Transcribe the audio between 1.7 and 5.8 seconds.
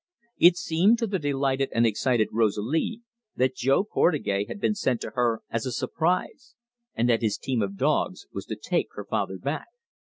and excited Rosalie that Jo Portugais had been sent to her as a